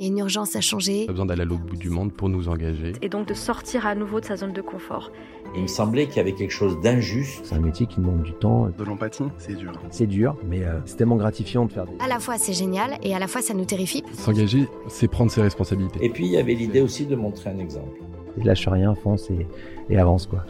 [0.00, 1.04] Il y a une urgence à changer.
[1.04, 2.94] Pas besoin d'aller à l'autre bout du monde pour nous engager.
[3.02, 5.12] Et donc de sortir à nouveau de sa zone de confort.
[5.54, 7.44] Il me semblait qu'il y avait quelque chose d'injuste.
[7.44, 8.70] C'est un métier qui demande du temps.
[8.70, 9.72] De l'empathie, c'est dur.
[9.90, 11.92] C'est dur, mais euh, c'est tellement gratifiant de faire des...
[12.02, 14.02] À la fois c'est génial et à la fois ça nous terrifie.
[14.14, 16.02] S'engager, c'est prendre ses responsabilités.
[16.02, 18.00] Et puis il y avait l'idée aussi de montrer un exemple.
[18.38, 19.46] Et lâche rien, fonce et,
[19.90, 20.46] et avance quoi.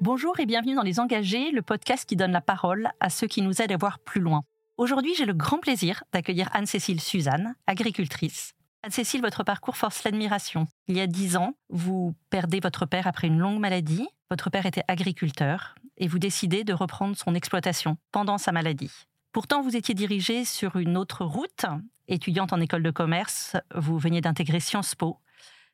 [0.00, 3.42] Bonjour et bienvenue dans Les Engagés, le podcast qui donne la parole à ceux qui
[3.42, 4.44] nous aident à voir plus loin.
[4.78, 8.52] Aujourd'hui, j'ai le grand plaisir d'accueillir Anne-Cécile Suzanne, agricultrice.
[8.82, 10.66] Anne-Cécile, votre parcours force l'admiration.
[10.86, 14.06] Il y a dix ans, vous perdez votre père après une longue maladie.
[14.30, 18.92] Votre père était agriculteur et vous décidez de reprendre son exploitation pendant sa maladie.
[19.32, 21.64] Pourtant, vous étiez dirigée sur une autre route.
[22.06, 25.16] Étudiante en école de commerce, vous veniez d'intégrer Sciences Po.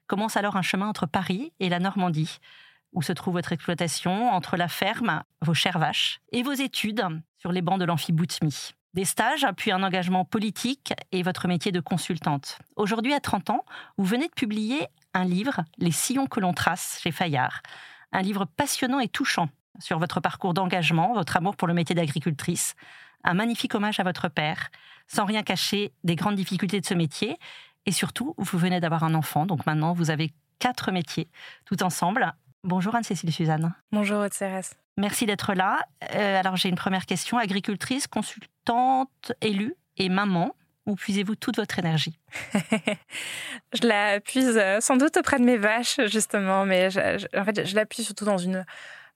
[0.06, 2.38] Commence alors un chemin entre Paris et la Normandie,
[2.92, 7.04] où se trouve votre exploitation, entre la ferme, vos chères vaches, et vos études
[7.36, 8.74] sur les bancs de l'amphiboutmi.
[8.94, 12.58] Des stages, puis un engagement politique et votre métier de consultante.
[12.76, 13.64] Aujourd'hui, à 30 ans,
[13.96, 17.62] vous venez de publier un livre, Les sillons que l'on trace, chez Fayard.
[18.12, 19.48] Un livre passionnant et touchant
[19.78, 22.74] sur votre parcours d'engagement, votre amour pour le métier d'agricultrice.
[23.24, 24.70] Un magnifique hommage à votre père,
[25.06, 27.38] sans rien cacher des grandes difficultés de ce métier.
[27.86, 31.28] Et surtout, vous venez d'avoir un enfant, donc maintenant vous avez quatre métiers
[31.64, 32.34] tout ensemble.
[32.62, 33.74] Bonjour Anne-Cécile Suzanne.
[33.90, 34.76] Bonjour Aude Cérès.
[34.98, 35.86] Merci d'être là.
[36.14, 37.38] Euh, alors j'ai une première question.
[37.38, 40.54] Agricultrice, consultante, élue et maman,
[40.86, 42.18] où puisez-vous toute votre énergie?
[43.72, 47.64] Je la puise euh, sans doute auprès de mes vaches, justement, mais je, en fait,
[47.64, 48.66] je la puise surtout dans une,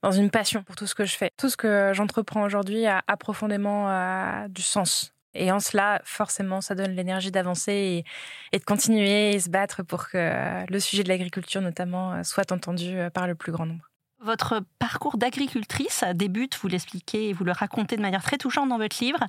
[0.01, 1.31] dans une passion pour tout ce que je fais.
[1.37, 5.13] Tout ce que j'entreprends aujourd'hui a, profondément euh, du sens.
[5.35, 8.05] Et en cela, forcément, ça donne l'énergie d'avancer et,
[8.53, 12.97] et, de continuer et se battre pour que le sujet de l'agriculture, notamment, soit entendu
[13.13, 13.87] par le plus grand nombre.
[14.19, 18.79] Votre parcours d'agricultrice débute, vous l'expliquez et vous le racontez de manière très touchante dans
[18.79, 19.19] votre livre,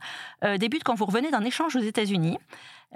[0.44, 2.38] euh, débute quand vous revenez d'un échange aux États-Unis,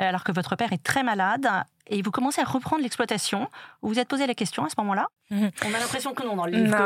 [0.01, 1.47] euh, alors que votre père est très malade
[1.89, 3.49] et vous commencez à reprendre l'exploitation.
[3.83, 5.49] Vous vous êtes posé la question à ce moment-là mmh.
[5.67, 6.77] On a l'impression que non dans le livre.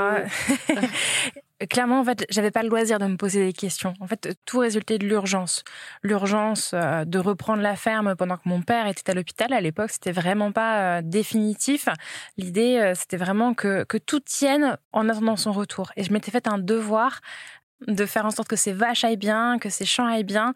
[0.68, 1.66] Que...
[1.70, 3.94] Clairement, en fait, j'avais pas le loisir de me poser des questions.
[4.00, 5.64] En fait, tout résultait de l'urgence.
[6.02, 9.52] L'urgence euh, de reprendre la ferme pendant que mon père était à l'hôpital.
[9.54, 11.88] À l'époque, c'était vraiment pas euh, définitif.
[12.36, 15.92] L'idée, euh, c'était vraiment que, que tout tienne en attendant son retour.
[15.96, 17.20] Et je m'étais fait un devoir
[17.86, 20.52] de faire en sorte que ces vaches aillent bien, que ces champs aillent bien,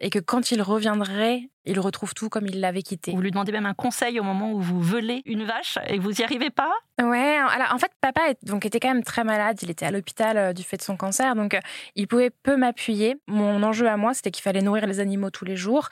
[0.00, 3.12] et que quand il reviendrait, il retrouve tout comme il l'avait quitté.
[3.12, 6.12] Vous lui demandez même un conseil au moment où vous velez une vache et vous
[6.12, 9.70] n'y arrivez pas Ouais, alors en fait, papa donc, était quand même très malade, il
[9.70, 11.60] était à l'hôpital euh, du fait de son cancer, donc euh,
[11.96, 13.16] il pouvait peu m'appuyer.
[13.26, 15.88] Mon enjeu à moi, c'était qu'il fallait nourrir les animaux tous les jours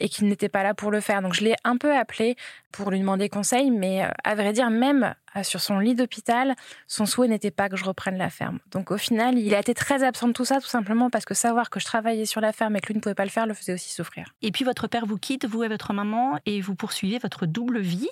[0.00, 1.20] et qu'il n'était pas là pour le faire.
[1.20, 2.36] Donc je l'ai un peu appelé
[2.72, 6.54] pour lui demander conseil, mais euh, à vrai dire, même sur son lit d'hôpital,
[6.86, 8.58] son souhait n'était pas que je reprenne la ferme.
[8.70, 11.34] Donc au final, il a été très absent de tout ça, tout simplement parce que
[11.34, 13.46] savoir que je travaillais sur la ferme et que lui ne pouvait pas le faire
[13.46, 14.34] le faisait aussi souffrir.
[14.40, 17.80] Et puis votre père vous quitte, vous et votre maman, et vous poursuivez votre double
[17.80, 18.08] vie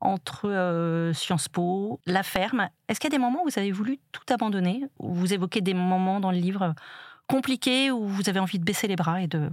[0.00, 2.68] entre euh, Sciences Po, la ferme.
[2.88, 5.74] Est-ce qu'il y a des moments où vous avez voulu tout abandonner Vous évoquez des
[5.74, 6.74] moments dans le livre
[7.28, 9.50] compliqués où vous avez envie de baisser les bras et de...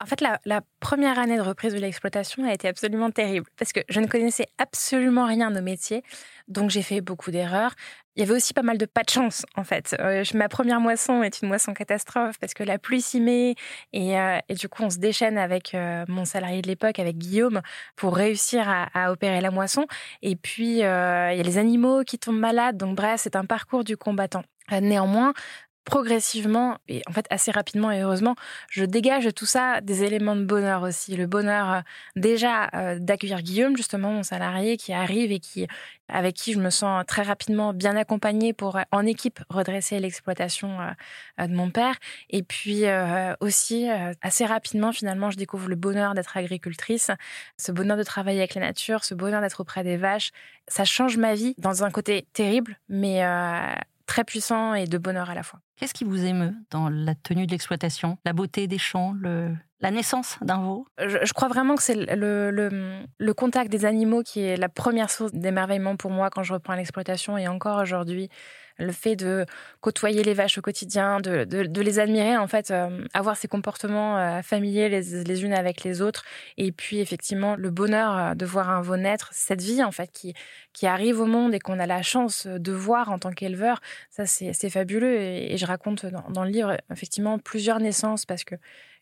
[0.00, 3.72] En fait, la, la, première année de reprise de l'exploitation a été absolument terrible parce
[3.72, 6.04] que je ne connaissais absolument rien au métier,
[6.46, 7.74] donc j'ai fait beaucoup d'erreurs.
[8.18, 9.94] Il y avait aussi pas mal de pas de chance, en fait.
[10.00, 13.54] Euh, ma première moisson est une moisson catastrophe parce que la pluie s'y met
[13.92, 17.16] et, euh, et, du coup, on se déchaîne avec euh, mon salarié de l'époque, avec
[17.16, 17.60] Guillaume,
[17.94, 19.86] pour réussir à, à, opérer la moisson.
[20.22, 23.84] Et puis, il y a les animaux qui tombent malades, donc bref, c'est un parcours
[23.84, 24.42] du combattant.
[24.72, 25.32] Néanmoins,
[25.88, 28.36] progressivement et en fait assez rapidement et heureusement,
[28.68, 31.16] je dégage tout ça des éléments de bonheur aussi.
[31.16, 31.80] Le bonheur euh,
[32.14, 35.66] déjà euh, d'accueillir Guillaume, justement mon salarié qui arrive et qui
[36.10, 40.78] avec qui je me sens très rapidement bien accompagnée pour en équipe redresser l'exploitation
[41.40, 41.94] euh, de mon père.
[42.28, 42.84] Et puis
[43.40, 43.88] aussi
[44.22, 47.10] assez rapidement finalement, je découvre le bonheur d'être agricultrice,
[47.56, 50.32] ce bonheur de travailler avec la nature, ce bonheur d'être auprès des vaches.
[50.66, 53.22] Ça change ma vie dans un côté terrible, mais
[54.18, 55.60] très puissant et de bonheur à la fois.
[55.76, 59.92] Qu'est-ce qui vous émeut dans la tenue de l'exploitation La beauté des champs, le, la
[59.92, 60.88] naissance d'un veau?
[60.98, 64.68] Je, je, crois vraiment que c'est le, le, le, contact des animaux qui est la
[64.68, 68.28] première source d'émerveillement pour moi quand je reprends l'exploitation et encore aujourd'hui.
[68.78, 69.44] Le fait de
[69.80, 74.18] côtoyer les vaches au quotidien, de, de, les admirer, en fait, euh, avoir ces comportements
[74.18, 76.24] euh, familiers les, les, unes avec les autres,
[76.56, 80.10] et puis effectivement le bonheur euh, de voir un veau naître, cette vie en fait
[80.12, 80.34] qui,
[80.72, 83.80] qui arrive au monde et qu'on a la chance de voir en tant qu'éleveur,
[84.10, 85.18] ça c'est fabuleux.
[85.18, 88.54] Et, je raconte dans, dans, le livre effectivement plusieurs naissances parce que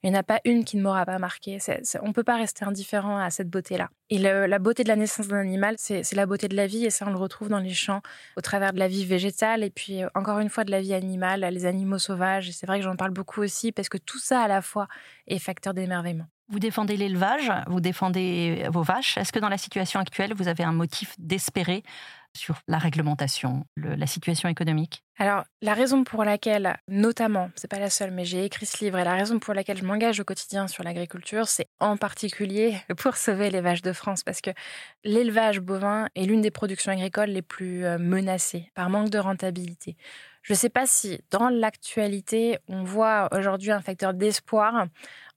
[0.03, 1.59] il n'y en a pas une qui ne m'aura pas marqué.
[2.03, 3.89] on ne peut pas rester indifférent à cette beauté-là.
[4.11, 6.91] Et la beauté de la naissance d'un animal, c'est la beauté de la vie, et
[6.91, 8.03] ça, on le retrouve dans les champs,
[8.37, 10.95] au travers de la vie végétale, et puis euh, encore une fois de la vie
[10.95, 12.51] animale, les animaux sauvages.
[12.53, 14.87] C'est vrai que j'en parle beaucoup aussi, parce que tout ça, à la fois,
[15.27, 16.27] est facteur d'émerveillement.
[16.49, 19.19] Vous défendez l'élevage, vous défendez vos vaches.
[19.19, 21.83] Est-ce que dans la situation actuelle, vous avez un motif d'espérer
[22.37, 27.91] sur la réglementation, la situation économique Alors, la raison pour laquelle, notamment, c'est pas la
[27.91, 30.69] seule, mais j'ai écrit ce livre et la raison pour laquelle je m'engage au quotidien
[30.69, 34.51] sur l'agriculture, c'est en particulier pour sauver les vaches de France, parce que
[35.05, 39.97] l'élevage bovin est l'une des productions agricoles les plus euh, menacées par manque de rentabilité.
[40.47, 44.87] Je ne sais pas si dans l'actualité, on voit aujourd'hui un facteur d'espoir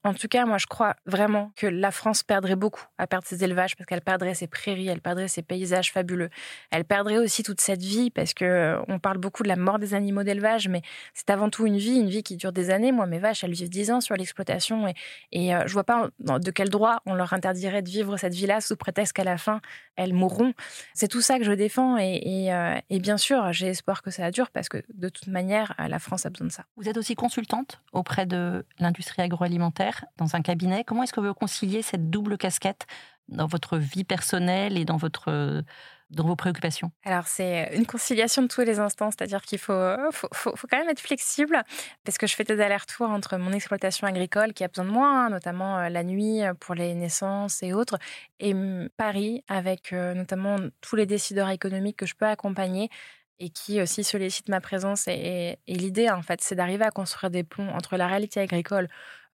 [0.02, 3.44] en tout cas, moi, je crois vraiment que la France perdrait beaucoup à perdre ses
[3.44, 6.30] élevages parce qu'elle perdrait ses prairies, elle perdrait ses paysages fabuleux.
[6.70, 9.78] Elle perdrait aussi toute cette vie parce que euh, on parle beaucoup de la mort
[9.78, 10.80] des animaux d'élevage, mais
[11.12, 12.92] c'est avant tout une vie, une vie qui dure des années.
[12.92, 14.94] Moi, mes vaches, elles vivent dix ans sur l'exploitation et,
[15.32, 18.62] et euh, je vois pas de quel droit on leur interdirait de vivre cette vie-là
[18.62, 19.60] sous prétexte qu'à la fin,
[19.96, 20.54] elles mourront.
[20.94, 24.30] C'est tout ça que je défends et, euh, et bien sûr, j'ai espoir que ça
[24.30, 26.64] dure parce que de toute manière, la France a besoin de ça.
[26.76, 30.84] Vous êtes aussi consultante auprès de l'industrie agroalimentaire dans un cabinet.
[30.84, 32.86] Comment est-ce que vous conciliez cette double casquette
[33.28, 35.62] dans votre vie personnelle et dans votre
[36.10, 36.90] dans vos préoccupations?
[37.04, 40.88] Alors, c'est une conciliation de tous les instants, c'est-à-dire qu'il faut, faut, faut, quand même
[40.88, 41.62] être flexible,
[42.04, 45.08] parce que je fais des allers-retours entre mon exploitation agricole, qui a besoin de moi,
[45.08, 47.98] hein, notamment euh, la nuit euh, pour les naissances et autres,
[48.40, 48.54] et
[48.96, 52.90] Paris, avec euh, notamment tous les décideurs économiques que je peux accompagner,
[53.38, 55.08] et qui aussi sollicitent ma présence.
[55.08, 58.88] Et l'idée, en fait, c'est d'arriver à construire des ponts entre la réalité agricole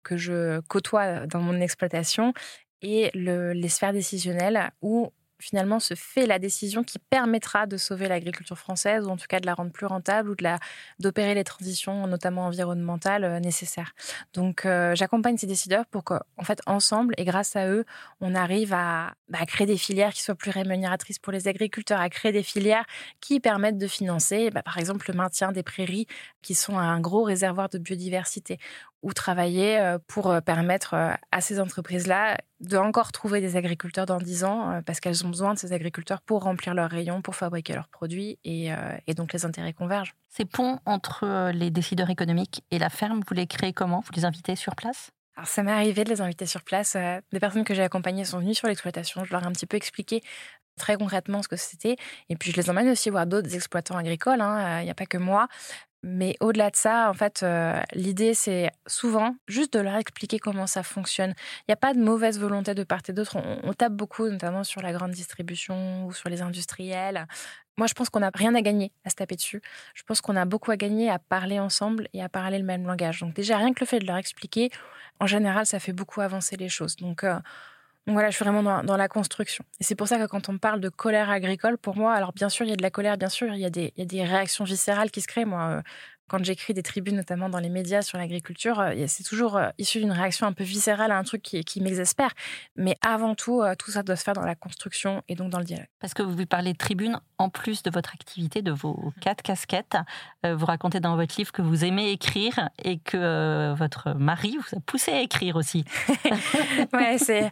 [0.04, 2.32] que je côtoie dans mon exploitation
[2.82, 5.10] et les sphères décisionnelles où
[5.40, 9.40] finalement se fait la décision qui permettra de sauver l'agriculture française ou en tout cas
[9.40, 10.36] de la rendre plus rentable ou
[10.98, 13.92] d'opérer les transitions notamment environnementales nécessaires.
[14.32, 17.84] Donc j'accompagne ces décideurs pour qu'en fait ensemble et grâce à eux,
[18.20, 22.08] on arrive à, bah, créer des filières qui soient plus rémunératrices pour les agriculteurs, à
[22.08, 22.86] créer des filières
[23.20, 26.06] qui permettent de financer bah, par exemple le maintien des prairies
[26.42, 28.58] qui sont un gros réservoir de biodiversité
[29.04, 30.94] ou travailler euh, pour permettre
[31.30, 35.28] à ces entreprises-là de encore trouver des agriculteurs dans 10 ans euh, parce qu'elles ont
[35.28, 39.14] besoin de ces agriculteurs pour remplir leurs rayons, pour fabriquer leurs produits et, euh, et
[39.14, 40.14] donc les intérêts convergent.
[40.28, 44.00] Ces ponts entre euh, les décideurs économiques et la ferme, vous les créez comment?
[44.00, 45.10] Vous les invitez sur place?
[45.36, 46.96] Alors ça m'est arrivé de les inviter sur place.
[47.32, 49.24] Des personnes que j'ai accompagnées sont venues sur l'exploitation.
[49.24, 50.22] Je leur ai un petit peu expliqué
[50.76, 51.96] très concrètement ce que c'était.
[52.28, 54.40] Et puis je les emmène aussi voir d'autres exploitants agricoles.
[54.40, 54.80] Hein.
[54.80, 55.48] Il n'y a pas que moi.
[56.06, 60.66] Mais au-delà de ça, en fait, euh, l'idée, c'est souvent juste de leur expliquer comment
[60.66, 61.32] ça fonctionne.
[61.60, 63.38] Il n'y a pas de mauvaise volonté de part et d'autre.
[63.38, 67.26] On, tape beaucoup, notamment sur la grande distribution ou sur les industriels.
[67.78, 69.62] Moi, je pense qu'on n'a rien à gagner à se taper dessus.
[69.94, 72.86] Je pense qu'on a beaucoup à gagner à parler ensemble et à parler le même
[72.86, 73.20] langage.
[73.20, 74.68] Donc déjà, rien que le fait de leur expliquer,
[75.20, 76.96] en général, ça fait beaucoup avancer les choses.
[76.96, 77.38] Donc, euh,
[78.06, 79.64] donc voilà, je suis vraiment dans, la construction.
[79.80, 82.50] Et c'est pour ça que quand on parle de colère agricole, pour moi, alors bien
[82.50, 84.02] sûr, il y a de la colère, bien sûr, il y a des, il y
[84.02, 85.46] a des réactions viscérales qui se créent.
[85.46, 85.82] Moi, euh,
[86.28, 89.98] quand j'écris des tribunes, notamment dans les médias sur l'agriculture, euh, c'est toujours euh, issu
[89.98, 92.30] d'une réaction un peu viscérale à un truc qui, qui m'exaspère.
[92.76, 95.58] Mais avant tout, euh, tout ça doit se faire dans la construction et donc dans
[95.58, 95.88] le dialogue.
[96.00, 99.96] Parce que vous parlez de tribunes, en plus de votre activité, de vos quatre casquettes,
[100.44, 104.80] vous racontez dans votre livre que vous aimez écrire et que votre mari vous a
[104.80, 105.84] poussé à écrire aussi.
[106.92, 107.50] ouais, c'est.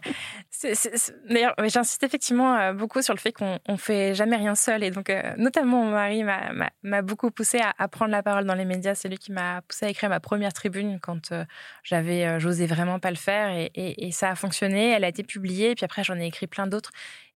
[1.29, 4.83] D'ailleurs, j'insiste effectivement beaucoup sur le fait qu'on ne fait jamais rien seul.
[4.83, 8.62] Et donc, notamment, mon mari m'a beaucoup poussé à, à prendre la parole dans les
[8.65, 11.45] médias, c'est lui qui m'a poussé à écrire ma première tribune quand euh,
[11.83, 13.49] j'avais, euh, j'osais vraiment pas le faire.
[13.75, 15.71] Et, ça a fonctionné, elle a été publiée.
[15.71, 16.91] Et puis après, j'en ai écrit plein d'autres.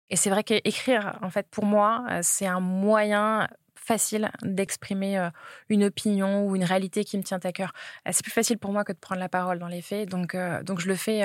[0.09, 3.47] Et c'est vrai qu'écrire, en fait, pour moi, euh, c'est un moyen
[3.83, 5.29] facile d'exprimer euh,
[5.69, 7.73] une opinion ou une réalité qui me tient à cœur.
[8.07, 10.35] Euh, c'est plus facile pour moi que de prendre la parole dans les faits, donc,
[10.35, 11.23] euh, donc je le fais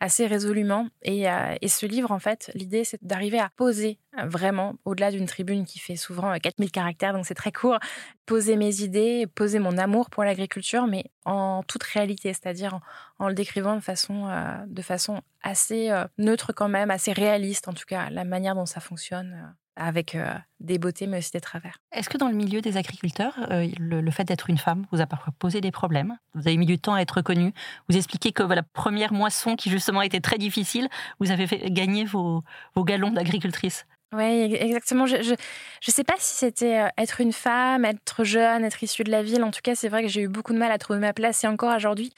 [0.00, 0.88] assez résolument.
[1.02, 1.24] Et,
[1.60, 5.78] et ce livre, en fait, l'idée, c'est d'arriver à poser vraiment, au-delà d'une tribune qui
[5.78, 7.78] fait souvent 4000 caractères, donc c'est très court,
[8.26, 12.80] poser mes idées, poser mon amour pour l'agriculture, mais en toute réalité, c'est-à-dire
[13.18, 14.28] en, le décrivant de façon,
[14.66, 18.80] de façon assez neutre quand même, assez réaliste en tout cas, la manière dont ça
[18.80, 21.78] fonctionne avec euh, des beautés mais aussi des travers.
[21.92, 25.06] Est-ce que dans le milieu des agriculteurs, euh, le, fait d'être une femme vous a
[25.06, 26.18] parfois posé des problèmes?
[26.34, 27.52] Vous avez mis du temps à être reconnue.
[27.88, 30.88] Vous expliquez que la première moisson qui justement était très difficile,
[31.20, 32.42] vous avez fait gagner vos,
[32.74, 33.86] vos galons d'agricultrice.
[34.12, 35.06] Oui, exactement.
[35.06, 35.34] Je, je,
[35.82, 39.22] je sais pas si c'était euh, être une femme, être jeune, être issue de la
[39.22, 39.44] ville.
[39.44, 41.44] En tout cas, c'est vrai que j'ai eu beaucoup de mal à trouver ma place.
[41.44, 42.14] Et encore aujourd'hui,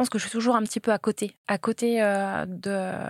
[0.00, 2.46] pense que je suis toujours un petit peu à côté, à côté euh,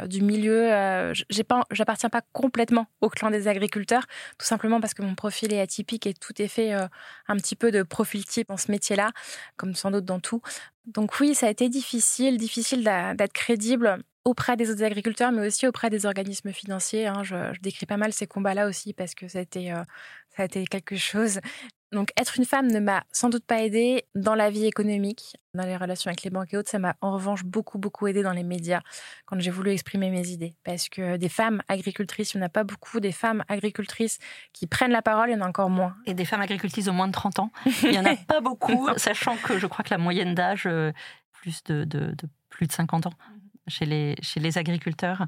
[0.08, 0.72] du milieu.
[0.72, 4.06] Euh, j'ai pas, j'appartiens pas complètement au clan des agriculteurs,
[4.38, 6.88] tout simplement parce que mon profil est atypique et tout est fait euh,
[7.28, 9.12] un petit peu de profil type dans ce métier-là,
[9.56, 10.42] comme sans doute dans tout.
[10.86, 15.68] Donc oui, ça a été difficile, difficile d'être crédible auprès des autres agriculteurs, mais aussi
[15.68, 17.06] auprès des organismes financiers.
[17.06, 17.22] hein.
[17.22, 19.84] Je, je décris pas mal ces combats-là aussi parce que ça a été, euh,
[20.36, 21.38] ça a été quelque chose.
[21.92, 25.64] Donc, être une femme ne m'a sans doute pas aidée dans la vie économique, dans
[25.64, 26.70] les relations avec les banques et autres.
[26.70, 28.80] Ça m'a en revanche beaucoup, beaucoup aidée dans les médias
[29.26, 30.54] quand j'ai voulu exprimer mes idées.
[30.62, 33.00] Parce que des femmes agricultrices, il n'y en a pas beaucoup.
[33.00, 34.18] Des femmes agricultrices
[34.52, 35.96] qui prennent la parole, il y en a encore moins.
[36.06, 37.50] Et des femmes agricultrices de moins de 30 ans,
[37.82, 40.92] il n'y en a pas beaucoup, sachant que je crois que la moyenne d'âge, euh,
[41.32, 43.12] plus de, de- de plus de 50 ans
[43.66, 45.26] chez les, chez les agriculteurs.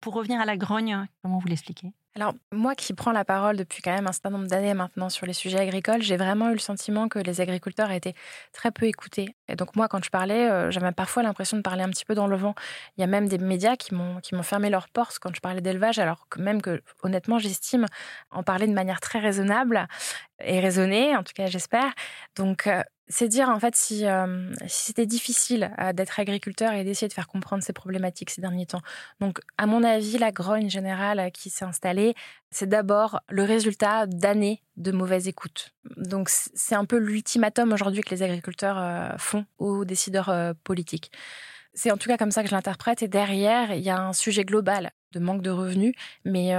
[0.00, 1.92] Pour revenir à la grogne, comment vous l'expliquez?
[2.16, 5.26] Alors, moi qui prends la parole depuis quand même un certain nombre d'années maintenant sur
[5.26, 8.14] les sujets agricoles, j'ai vraiment eu le sentiment que les agriculteurs étaient
[8.52, 9.34] très peu écoutés.
[9.48, 12.14] Et donc, moi, quand je parlais, euh, j'avais parfois l'impression de parler un petit peu
[12.14, 12.54] dans le vent.
[12.96, 15.98] Il y a même des médias qui m'ont fermé leurs portes quand je parlais d'élevage,
[15.98, 17.86] alors que même que, honnêtement, j'estime
[18.30, 19.88] en parler de manière très raisonnable
[20.38, 21.92] et raisonnée, en tout cas, j'espère.
[22.36, 27.08] Donc, euh, c'est dire en fait si, euh, c'était difficile euh, d'être agriculteur et d'essayer
[27.08, 28.80] de faire comprendre ces problématiques ces derniers temps.
[29.20, 32.14] Donc, à mon avis, la grogne générale euh, qui s'est installée,
[32.50, 35.74] c'est d'abord le résultat d'années de mauvaise écoute.
[35.96, 41.10] Donc, c'est un peu l'ultimatum aujourd'hui que les agriculteurs font aux décideurs politiques.
[41.74, 43.02] C'est en tout cas comme ça que je l'interprète.
[43.02, 45.94] Et derrière, il y a un sujet global de manque de revenus,
[46.24, 46.54] mais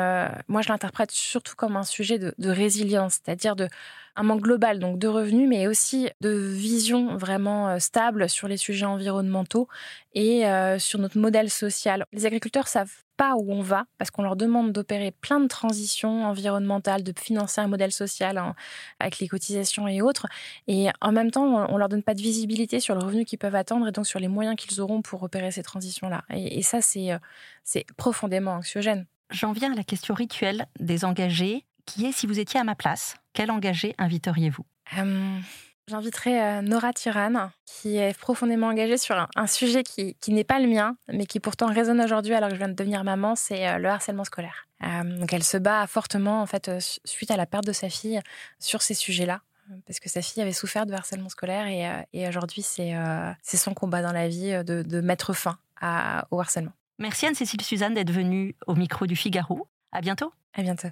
[0.47, 3.69] moi, je l'interprète surtout comme un sujet de résilience, c'est-à-dire de
[4.15, 8.57] un manque global donc de revenus, mais aussi de vision vraiment euh, stable sur les
[8.57, 9.67] sujets environnementaux
[10.13, 12.05] et euh, sur notre modèle social.
[12.13, 16.25] Les agriculteurs savent pas où on va parce qu'on leur demande d'opérer plein de transitions
[16.25, 18.55] environnementales, de financer un modèle social hein,
[18.99, 20.27] avec les cotisations et autres.
[20.67, 23.55] Et en même temps, on leur donne pas de visibilité sur le revenu qu'ils peuvent
[23.55, 26.23] attendre et donc sur les moyens qu'ils auront pour opérer ces transitions-là.
[26.29, 27.19] Et, ça, euh,
[27.63, 29.05] c'est profondément anxiogène.
[29.31, 32.75] J'en viens à la question rituelle des engagés, qui est si vous étiez à ma
[32.75, 34.65] place, quel engagé inviteriez-vous?
[34.97, 35.39] Euh,
[35.87, 40.43] J'inviterai euh, Nora Turan, qui est profondément engagée sur un, un sujet qui, qui n'est
[40.43, 43.35] pas le mien, mais qui pourtant résonne aujourd'hui alors que je viens de devenir maman,
[43.35, 44.67] c'est euh, le harcèlement scolaire.
[44.83, 47.89] Euh, donc elle se bat fortement en fait su- suite à la perte de sa
[47.89, 48.19] fille
[48.59, 49.41] sur ces sujets-là,
[49.85, 51.87] parce que sa fille avait souffert de harcèlement scolaire et,
[52.19, 56.39] et aujourd'hui c'est euh, son combat dans la vie de, de mettre fin à- au
[56.39, 56.73] harcèlement.
[56.97, 59.67] Merci Anne-Cécile Suzanne d'être venue au micro du Figaro.
[59.91, 60.33] À bientôt.
[60.55, 60.87] À bientôt.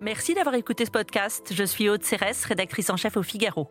[0.00, 1.52] Merci d'avoir écouté ce podcast.
[1.52, 3.68] Je suis Aude Cérès, rédactrice en chef au Figaro.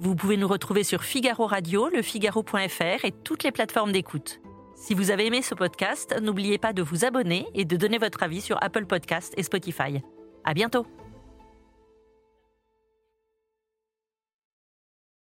[0.00, 4.40] Vous pouvez nous retrouver sur Figaro Radio, lefigaro.fr et toutes les plateformes d'écoute.
[4.74, 8.22] Si vous avez aimé ce podcast, n'oubliez pas de vous abonner et de donner votre
[8.24, 10.02] avis sur Apple Podcast et Spotify.
[10.42, 10.86] À bientôt.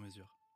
[0.00, 0.49] sur mesure.